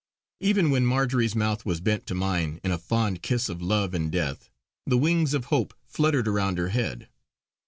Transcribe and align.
Even 0.39 0.71
when 0.71 0.83
Marjory's 0.83 1.35
mouth 1.35 1.63
was 1.63 1.79
bent 1.79 2.07
to 2.07 2.15
mine 2.15 2.59
in 2.63 2.71
a 2.71 2.79
fond 2.79 3.21
kiss 3.21 3.49
of 3.49 3.61
love 3.61 3.93
and 3.93 4.11
death, 4.11 4.49
the 4.83 4.97
wings 4.97 5.35
of 5.35 5.45
Hope 5.53 5.75
fluttered 5.85 6.27
around 6.27 6.57
her 6.57 6.69
head. 6.69 7.07